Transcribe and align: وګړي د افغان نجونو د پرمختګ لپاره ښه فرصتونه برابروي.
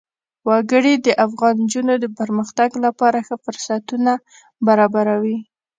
وګړي 0.47 0.93
د 1.05 1.07
افغان 1.25 1.55
نجونو 1.63 1.93
د 1.99 2.05
پرمختګ 2.19 2.69
لپاره 2.85 3.17
ښه 3.27 3.35
فرصتونه 3.45 4.11
برابروي. 4.67 5.37